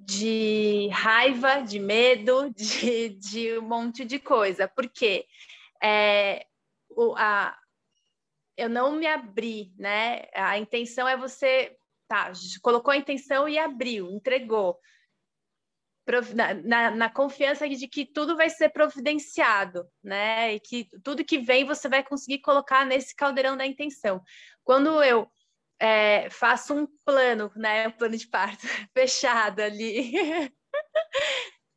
[0.00, 4.66] de raiva, de medo, de, de um monte de coisa.
[4.66, 5.26] Por quê?
[5.82, 6.44] é,
[6.90, 7.56] o, a,
[8.56, 10.24] eu não me abri, né?
[10.34, 11.76] A intenção é você,
[12.08, 14.78] tá, colocou a intenção e abriu, entregou.
[16.34, 20.54] Na, na, na, confiança de que tudo vai ser providenciado, né?
[20.54, 24.22] E que tudo que vem você vai conseguir colocar nesse caldeirão da intenção.
[24.64, 25.30] Quando eu
[25.78, 27.88] é, faço um plano, né?
[27.88, 28.62] Um plano de parto
[28.96, 30.10] fechado ali,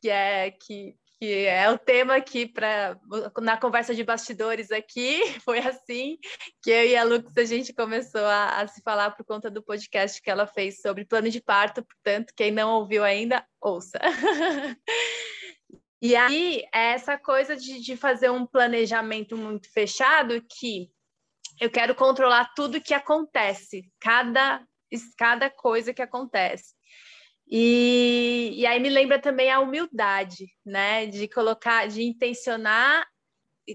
[0.01, 2.99] que é que que é o tema aqui para
[3.39, 6.17] na conversa de bastidores aqui foi assim
[6.63, 9.61] que eu e a Lux a gente começou a, a, se falar por conta do
[9.61, 13.99] podcast que ela fez sobre plano de parto, portanto quem não ouviu ainda ouça.
[16.01, 20.89] e aí é essa coisa de, de fazer um planejamento muito fechado que
[21.59, 24.65] eu quero controlar tudo que acontece, cada
[25.15, 26.73] cada coisa que acontece.
[27.53, 31.05] E, e aí me lembra também a humildade, né?
[31.05, 33.05] De colocar, de intencionar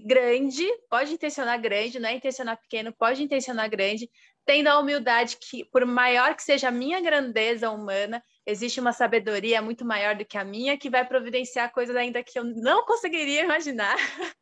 [0.03, 4.09] grande, pode intencionar grande, não é intencionar pequeno, pode intencionar grande,
[4.45, 9.61] tendo a humildade que, por maior que seja a minha grandeza humana, existe uma sabedoria
[9.61, 13.43] muito maior do que a minha que vai providenciar coisas ainda que eu não conseguiria
[13.43, 13.95] imaginar.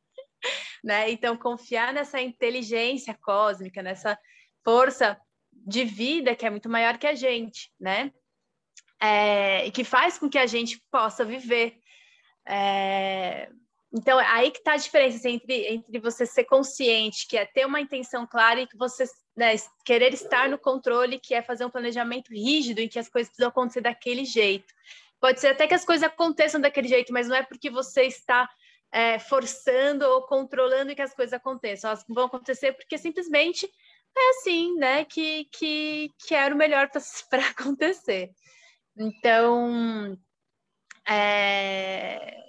[0.84, 1.10] né?
[1.12, 4.18] Então, confiar nessa inteligência cósmica, nessa
[4.64, 5.20] força
[5.52, 8.12] de vida que é muito maior que a gente, né?
[9.02, 11.78] É, e que faz com que a gente possa viver.
[12.48, 13.50] É,
[13.94, 17.66] então, aí que está a diferença assim, entre, entre você ser consciente, que é ter
[17.66, 19.06] uma intenção clara, e que você
[19.36, 19.56] né,
[19.86, 23.50] querer estar no controle, que é fazer um planejamento rígido em que as coisas precisam
[23.50, 24.74] acontecer daquele jeito.
[25.20, 28.50] Pode ser até que as coisas aconteçam daquele jeito, mas não é porque você está
[28.92, 31.90] é, forçando ou controlando que as coisas aconteçam.
[31.90, 33.66] Elas vão acontecer porque simplesmente
[34.18, 35.06] é assim, né?
[35.06, 36.90] Que, que, que era o melhor
[37.30, 38.32] para acontecer.
[38.98, 40.18] Então,
[41.08, 42.46] é,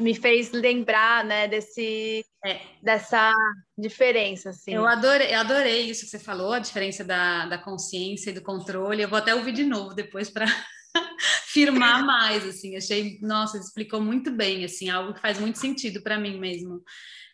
[0.00, 2.60] me fez lembrar, né, desse, é.
[2.82, 3.32] dessa
[3.76, 4.72] diferença, assim.
[4.72, 8.42] Eu adorei, eu adorei isso que você falou, a diferença da, da consciência e do
[8.42, 9.02] controle.
[9.02, 10.46] Eu vou até ouvir de novo depois para
[11.46, 12.76] firmar mais, assim.
[12.76, 16.82] Achei, nossa, explicou muito bem, assim, algo que faz muito sentido para mim mesmo.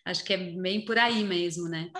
[0.04, 1.90] Acho que é bem por aí mesmo, né?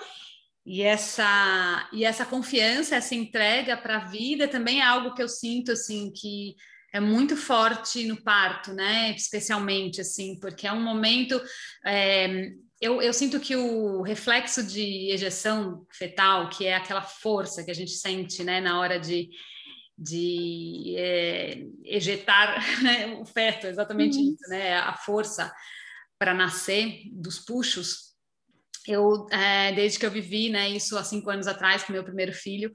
[0.64, 5.28] E essa e essa confiança, essa entrega para a vida também é algo que eu
[5.28, 6.54] sinto assim que
[6.92, 9.10] é muito forte no parto, né?
[9.16, 11.40] Especialmente assim, porque é um momento
[11.84, 17.70] é, eu, eu, sinto que o reflexo de ejeção fetal, que é aquela força que
[17.70, 19.30] a gente sente, né, na hora de,
[19.96, 24.32] de é, ejetar né, o feto, exatamente uhum.
[24.32, 24.76] isso, né?
[24.78, 25.52] A força
[26.18, 28.11] para nascer dos puxos.
[28.86, 32.32] Eu, é, desde que eu vivi, né, isso há cinco anos atrás com meu primeiro
[32.32, 32.72] filho,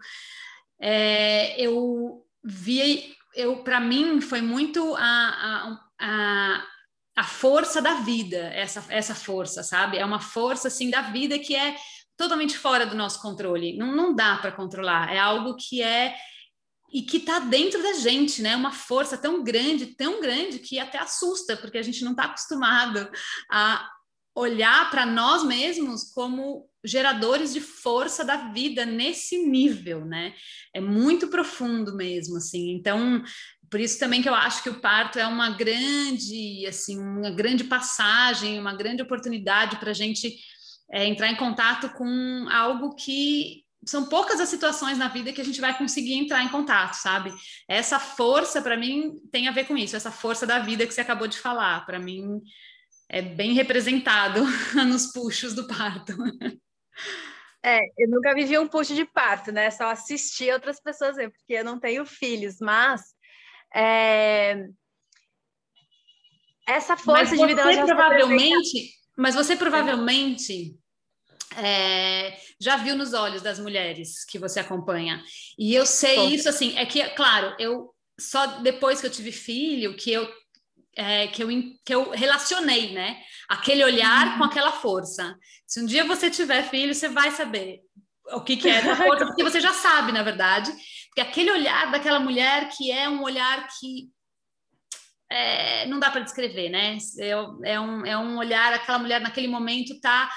[0.79, 6.63] é, eu vi, eu para mim foi muito a, a, a
[7.17, 9.97] a força da vida, essa, essa força, sabe?
[9.97, 11.75] É uma força, assim, da vida que é
[12.15, 13.75] totalmente fora do nosso controle.
[13.75, 15.11] Não, não dá para controlar.
[15.11, 16.15] É algo que é
[16.93, 18.55] e que está dentro da gente, né?
[18.55, 23.09] Uma força tão grande, tão grande que até assusta, porque a gente não está acostumado
[23.51, 23.89] a
[24.37, 30.35] olhar para nós mesmos como geradores de força da vida nesse nível, né?
[30.71, 32.71] É muito profundo mesmo, assim.
[32.71, 33.23] Então,
[33.67, 37.63] por isso também que eu acho que o parto é uma grande, assim, uma grande
[37.63, 40.37] passagem, uma grande oportunidade para a gente
[40.91, 45.45] é, entrar em contato com algo que são poucas as situações na vida que a
[45.45, 47.33] gente vai conseguir entrar em contato, sabe?
[47.67, 51.01] Essa força, para mim, tem a ver com isso, essa força da vida que você
[51.01, 51.85] acabou de falar.
[51.85, 52.41] Para mim,
[53.09, 54.43] é bem representado
[54.87, 56.13] nos puxos do parto.
[57.63, 59.69] É, eu nunca vivi um puxo de parto, né?
[59.71, 63.01] Só assisti outras pessoas, porque eu não tenho filhos, mas
[63.73, 64.67] é...
[66.67, 67.63] essa força de vida.
[67.63, 70.77] Você provavelmente, mas você provavelmente
[71.55, 75.23] é, já viu nos olhos das mulheres que você acompanha.
[75.57, 79.95] E eu sei isso assim, é que, claro, eu só depois que eu tive filho
[79.95, 80.27] que eu
[80.97, 81.49] é, que, eu,
[81.85, 83.21] que eu relacionei, né?
[83.47, 84.37] Aquele olhar uhum.
[84.39, 85.37] com aquela força.
[85.65, 87.81] Se um dia você tiver filho, você vai saber
[88.31, 90.71] o que, que é essa força, porque você já sabe, na verdade,
[91.07, 94.09] porque aquele olhar daquela mulher que é um olhar que
[95.29, 96.97] é, não dá para descrever, né?
[97.19, 100.27] É, é, um, é um olhar, aquela mulher naquele momento está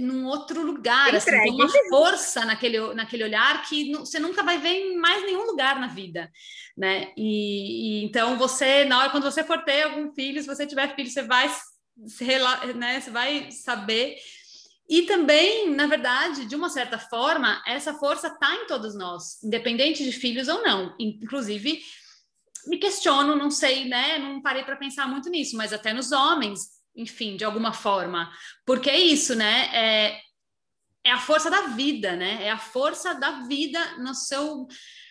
[0.00, 4.68] num outro lugar, assim, tem uma força naquele, naquele olhar que você nunca vai ver
[4.68, 6.30] em mais nenhum lugar na vida,
[6.76, 7.12] né?
[7.16, 10.94] E, e, então você, na hora quando você for ter algum filho, se você tiver
[10.94, 11.50] filho, você vai,
[12.74, 14.16] né, você vai saber.
[14.88, 20.04] E também, na verdade, de uma certa forma, essa força está em todos nós, independente
[20.04, 20.94] de filhos ou não.
[20.98, 21.80] Inclusive,
[22.66, 24.18] me questiono, não sei, né?
[24.18, 28.30] Não parei para pensar muito nisso, mas até nos homens enfim, de alguma forma.
[28.64, 29.70] Porque é isso, né?
[29.72, 30.20] É,
[31.04, 32.44] é a força da vida, né?
[32.44, 34.66] É a força da vida no seu,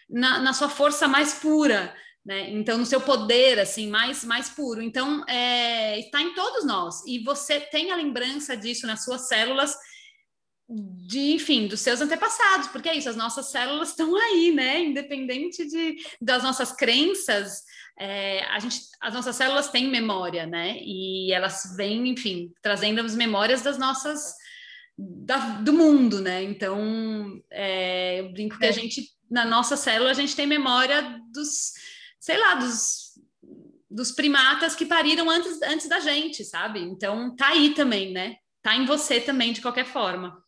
[0.09, 2.49] na, na sua força mais pura, né?
[2.51, 4.81] Então, no seu poder, assim, mais, mais puro.
[4.81, 7.05] Então, é, está em todos nós.
[7.05, 9.75] E você tem a lembrança disso nas suas células
[10.69, 14.81] de, enfim, dos seus antepassados, porque é isso, as nossas células estão aí, né?
[14.81, 17.61] Independente de, das nossas crenças,
[17.99, 20.77] é, a gente, as nossas células têm memória, né?
[20.79, 24.33] E elas vêm, enfim, trazendo as memórias das nossas
[24.97, 26.43] da, do mundo, né?
[26.43, 28.73] Então, é, eu brinco que a é.
[28.73, 31.73] gente, na nossa célula, a gente tem memória dos,
[32.19, 33.13] sei lá, dos,
[33.89, 36.79] dos primatas que pariram antes, antes da gente, sabe?
[36.79, 38.37] Então, tá aí também, né?
[38.61, 40.41] Tá em você também, de qualquer forma.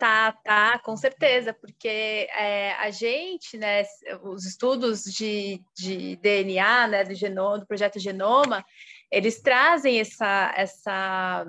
[0.00, 3.82] Tá, tá, com certeza, porque é, a gente, né,
[4.22, 8.64] os estudos de, de DNA, né, do, genoma, do projeto Genoma,
[9.10, 11.44] eles trazem essa, essa,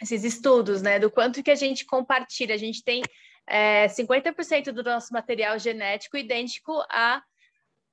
[0.00, 2.54] esses estudos, né, do quanto que a gente compartilha.
[2.54, 3.02] A gente tem
[3.46, 7.22] é, 50% do nosso material genético idêntico a,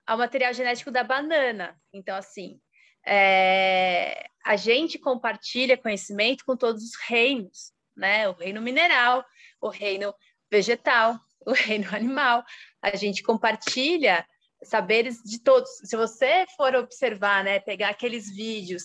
[0.08, 1.78] ao material genético da banana.
[1.92, 2.62] Então, assim,
[3.06, 8.30] é, a gente compartilha conhecimento com todos os reinos, né?
[8.30, 9.26] O reino mineral,
[9.66, 10.14] o reino
[10.52, 12.44] vegetal, o reino animal.
[12.82, 14.26] A gente compartilha
[14.64, 15.70] saberes de todos.
[15.84, 18.84] Se você for observar, né, pegar aqueles vídeos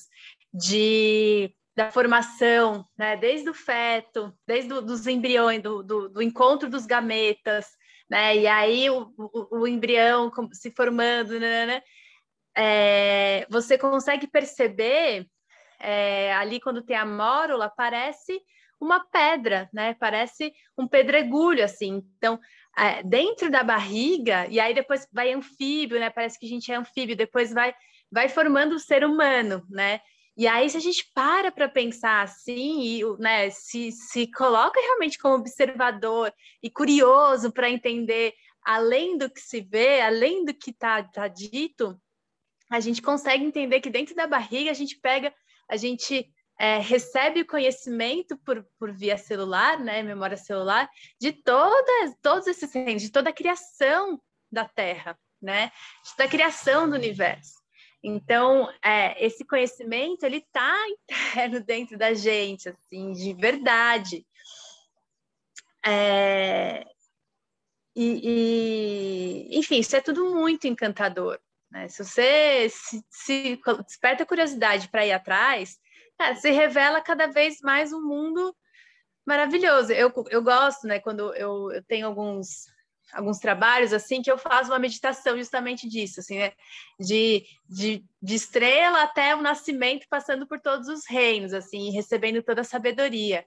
[0.52, 6.84] de da formação, né, desde o feto, desde os embriões, do, do, do, encontro dos
[6.84, 7.68] gametas,
[8.10, 11.82] né, e aí o, o, o embrião se formando, né, né, né,
[12.56, 15.26] é, você consegue perceber
[15.78, 18.42] é, ali quando tem a mórula, parece
[18.80, 19.94] uma pedra, né?
[19.94, 22.02] Parece um pedregulho, assim.
[22.16, 22.40] Então,
[22.76, 26.08] é, dentro da barriga, e aí depois vai anfíbio, né?
[26.10, 27.74] Parece que a gente é anfíbio, depois vai,
[28.10, 30.00] vai formando o ser humano, né?
[30.36, 35.18] E aí, se a gente para para pensar assim, e né, se, se coloca realmente
[35.18, 41.02] como observador e curioso para entender além do que se vê, além do que está
[41.02, 42.00] tá dito,
[42.70, 45.34] a gente consegue entender que dentro da barriga a gente pega,
[45.68, 52.46] a gente é, recebe conhecimento por, por via celular, né, memória celular, de todas, todos
[52.46, 54.20] esses reinos, de toda a criação
[54.52, 55.72] da Terra, né,
[56.04, 57.54] de toda a criação do universo.
[58.02, 60.76] Então, é, esse conhecimento, ele está
[61.08, 64.26] interno dentro da gente, assim, de verdade.
[65.82, 66.84] É,
[67.96, 71.40] e, e, enfim, isso é tudo muito encantador.
[71.70, 71.88] Né?
[71.88, 75.78] Se você se, se desperta curiosidade para ir atrás,
[76.20, 78.54] cara, se revela cada vez mais um mundo
[79.26, 79.90] maravilhoso.
[79.90, 82.66] Eu, eu gosto, né, quando eu, eu tenho alguns
[83.12, 86.52] alguns trabalhos assim que eu faço uma meditação justamente disso, assim, né?
[86.96, 92.60] De, de, de estrela até o nascimento, passando por todos os reinos, assim, recebendo toda
[92.60, 93.44] a sabedoria.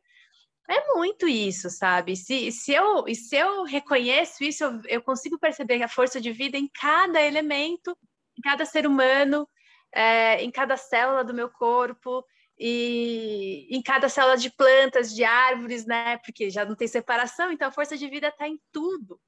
[0.69, 2.17] É muito isso, sabe?
[2.17, 6.57] Se, se, eu, se eu reconheço isso, eu, eu consigo perceber a força de vida
[6.57, 7.97] em cada elemento,
[8.37, 9.47] em cada ser humano,
[9.93, 12.25] é, em cada célula do meu corpo,
[12.65, 16.17] e em cada célula de plantas, de árvores, né?
[16.19, 19.19] Porque já não tem separação, então a força de vida está em tudo,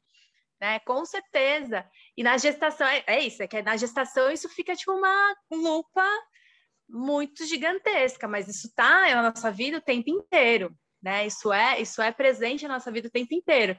[0.62, 0.80] né?
[0.80, 1.86] Com certeza.
[2.16, 6.08] E na gestação, é, é isso, é que na gestação isso fica tipo uma lupa
[6.88, 10.74] muito gigantesca, mas isso tá na nossa vida o tempo inteiro,
[11.04, 11.28] né?
[11.28, 13.78] Isso é, isso é presente na nossa vida o tempo inteiro.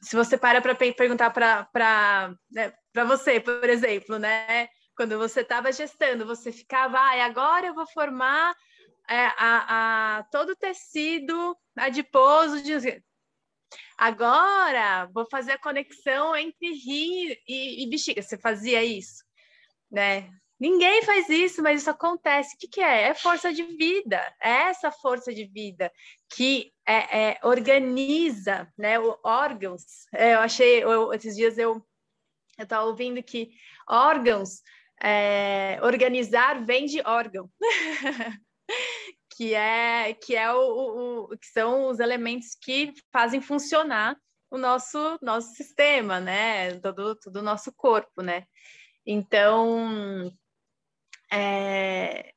[0.00, 2.72] Se você para para perguntar para né,
[3.06, 4.70] você, por exemplo, né?
[4.98, 8.52] Quando você estava gestando, você ficava, ah, agora eu vou formar
[9.08, 13.00] é, a, a, todo o tecido adiposo de.
[13.96, 18.20] Agora vou fazer a conexão entre rim e, e bexiga.
[18.20, 19.22] Você fazia isso,
[19.88, 20.28] né?
[20.58, 22.56] Ninguém faz isso, mas isso acontece.
[22.56, 23.02] O que, que é?
[23.02, 24.16] É força de vida.
[24.42, 25.92] É essa força de vida
[26.28, 29.84] que é, é, organiza né, o, órgãos.
[30.12, 31.86] É, eu achei, eu, esses dias eu
[32.58, 33.52] estava ouvindo que
[33.88, 34.60] órgãos
[35.02, 37.50] é, organizar vem de órgão,
[39.36, 44.16] que é que é o, o, que são os elementos que fazem funcionar
[44.50, 46.78] o nosso nosso sistema, né?
[46.80, 48.44] Todo todo o nosso corpo, né?
[49.06, 50.32] Então
[51.32, 52.32] é,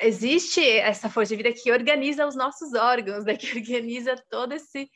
[0.00, 3.36] existe essa força de vida que organiza os nossos órgãos, né?
[3.38, 4.90] que organiza todo esse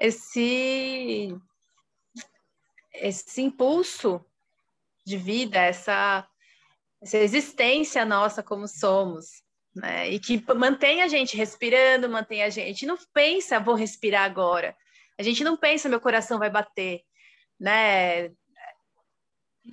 [0.00, 1.28] esse
[2.92, 4.24] esse impulso
[5.06, 6.26] de vida, essa,
[7.00, 9.26] essa existência nossa como somos,
[9.74, 10.10] né?
[10.10, 12.84] E que mantém a gente respirando, mantém a gente.
[12.84, 14.76] Não pensa, vou respirar agora.
[15.16, 17.02] A gente não pensa, meu coração vai bater,
[17.58, 18.32] né?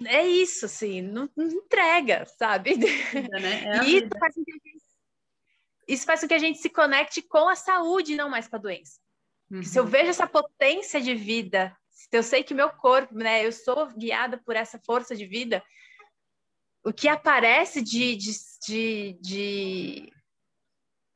[0.05, 2.75] É isso, assim, não, não entrega, sabe?
[2.77, 3.79] né?
[3.79, 4.84] É isso, faz com que gente,
[5.88, 8.59] isso faz com que a gente se conecte com a saúde, não mais com a
[8.59, 8.99] doença.
[9.51, 9.63] Uhum.
[9.63, 9.89] Se eu uhum.
[9.89, 14.38] vejo essa potência de vida se eu sei que meu corpo, né, eu sou guiada
[14.38, 15.64] por essa força de vida,
[16.84, 18.34] o que aparece de, de,
[18.68, 20.14] de, de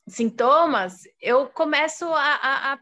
[0.07, 2.79] sintomas, eu começo a, a,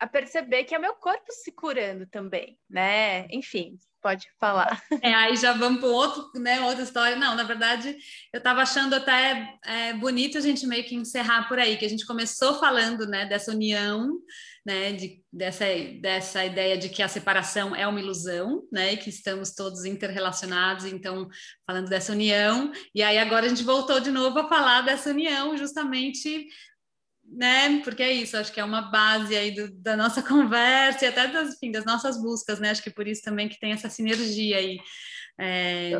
[0.00, 3.26] a, perceber que é meu corpo se curando também, né?
[3.28, 4.82] Enfim, pode falar.
[5.00, 7.16] É, aí já vamos para outro, né, outra história.
[7.16, 7.96] Não, na verdade,
[8.32, 11.88] eu estava achando até é, bonito a gente meio que encerrar por aí, que a
[11.88, 14.18] gente começou falando, né, dessa união
[14.64, 15.64] né, de, dessa,
[16.00, 20.84] dessa ideia de que a separação é uma ilusão, né, e que estamos todos interrelacionados,
[20.84, 21.28] então,
[21.66, 25.56] falando dessa união, e aí agora a gente voltou de novo a falar dessa união,
[25.56, 26.46] justamente
[27.32, 27.80] né?
[27.82, 31.26] Porque é isso, acho que é uma base aí do, da nossa conversa e até
[31.28, 32.70] das, enfim, das nossas buscas, né?
[32.70, 34.78] Acho que por isso também que tem essa sinergia aí,
[35.38, 35.92] é,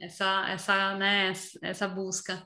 [0.00, 2.44] essa, essa, né, essa busca.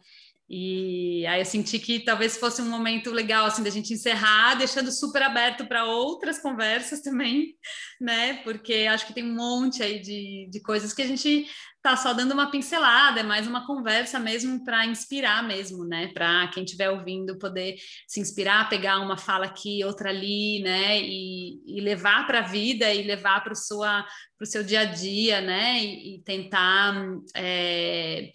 [0.48, 4.92] E aí eu senti que talvez fosse um momento legal assim da gente encerrar, deixando
[4.92, 7.56] super aberto para outras conversas também,
[8.00, 8.34] né?
[8.42, 11.48] Porque acho que tem um monte aí de, de coisas que a gente
[11.84, 16.08] tá só dando uma pincelada, é mais uma conversa mesmo para inspirar mesmo, né?
[16.14, 17.76] Para quem estiver ouvindo poder
[18.08, 20.98] se inspirar, pegar uma fala aqui, outra ali, né?
[21.02, 25.78] E, e levar para a vida e levar para o seu dia a dia, né?
[25.78, 26.94] E, e tentar
[27.36, 28.30] é,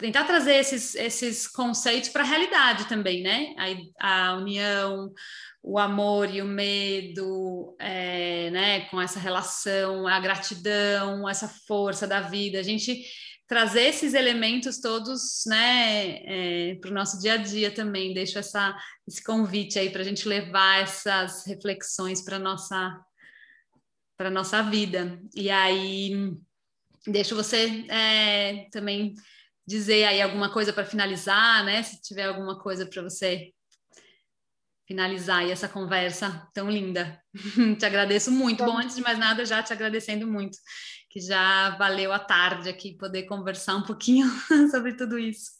[0.00, 3.54] tentar trazer esses, esses conceitos para a realidade também, né?
[4.00, 5.12] A, a, união,
[5.62, 8.80] o amor e o medo, é, né?
[8.86, 13.04] Com essa relação, a gratidão, essa força da vida, a gente
[13.46, 18.14] trazer esses elementos todos, né, é, para o nosso dia a dia também.
[18.14, 18.76] Deixo essa,
[19.06, 22.96] esse convite aí para a gente levar essas reflexões para nossa
[24.16, 25.18] para nossa vida.
[25.34, 26.32] E aí
[27.06, 29.14] deixo você é, também
[29.66, 31.82] dizer aí alguma coisa para finalizar, né?
[31.82, 33.52] Se tiver alguma coisa para você
[34.90, 37.22] finalizar aí essa conversa tão linda.
[37.78, 38.64] te agradeço muito.
[38.64, 40.58] Bom, antes de mais nada, já te agradecendo muito,
[41.08, 44.26] que já valeu a tarde aqui poder conversar um pouquinho
[44.72, 45.52] sobre tudo isso.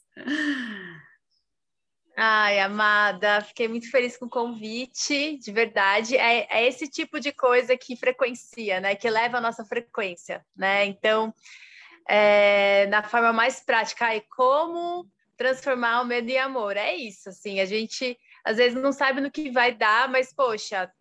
[2.17, 6.17] Ai, amada, fiquei muito feliz com o convite, de verdade.
[6.17, 8.95] É, é esse tipo de coisa que frequencia, né?
[8.95, 10.85] Que leva a nossa frequência, né?
[10.85, 11.33] Então,
[12.07, 14.15] é, na forma mais prática.
[14.15, 16.77] E como transformar o medo em amor?
[16.77, 20.91] É isso, assim, a gente às vezes não sabe no que vai dar, mas poxa,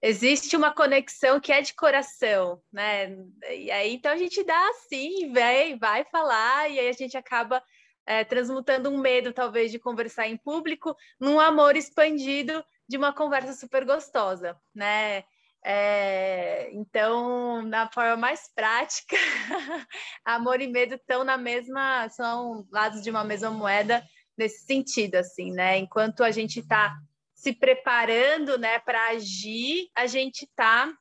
[0.00, 3.16] existe uma conexão que é de coração, né?
[3.50, 7.62] E aí então a gente dá assim, vem, vai falar, e aí a gente acaba
[8.06, 13.52] é, transmutando um medo, talvez, de conversar em público, num amor expandido de uma conversa
[13.52, 15.24] super gostosa, né?
[15.64, 19.16] É, então, na forma mais prática,
[20.24, 24.04] amor e medo estão na mesma, são lados de uma mesma moeda
[24.36, 25.78] nesse sentido, assim, né?
[25.78, 26.96] Enquanto a gente está
[27.32, 30.92] se preparando, né, para agir, a gente está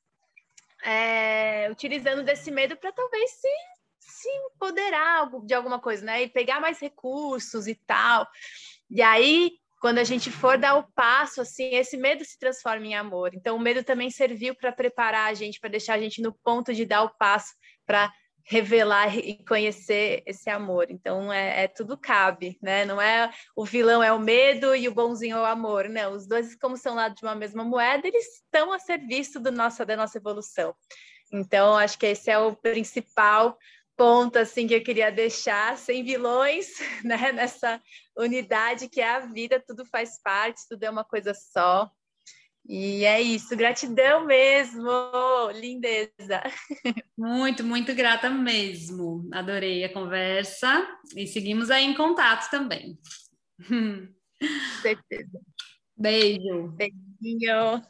[0.84, 3.48] é, utilizando desse medo para talvez se,
[4.00, 6.24] se empoderar de alguma coisa, né?
[6.24, 8.28] E pegar mais recursos e tal.
[8.90, 12.94] E aí quando a gente for dar o passo, assim, esse medo se transforma em
[12.94, 13.32] amor.
[13.34, 16.72] Então, o medo também serviu para preparar a gente, para deixar a gente no ponto
[16.72, 18.14] de dar o passo para
[18.44, 20.92] revelar e conhecer esse amor.
[20.92, 22.86] Então, é, é, tudo cabe, né?
[22.86, 25.90] Não é o vilão é o medo e o bonzinho é o amor.
[25.90, 29.52] Não, os dois, como são lá de uma mesma moeda, eles estão a serviço do
[29.52, 30.76] nosso, da nossa evolução.
[31.34, 33.58] Então, acho que esse é o principal
[34.02, 36.70] ponto assim que eu queria deixar, sem vilões,
[37.06, 37.32] né?
[37.32, 37.80] Nessa
[38.18, 41.88] unidade que é a vida, tudo faz parte, tudo é uma coisa só.
[42.68, 44.90] E é isso, gratidão mesmo,
[45.54, 46.42] lindeza.
[47.16, 49.30] Muito, muito grata mesmo.
[49.32, 52.98] Adorei a conversa e seguimos aí em contato também.
[54.82, 55.40] Certeza.
[55.96, 56.70] Beijo.
[56.70, 57.84] Beijinho.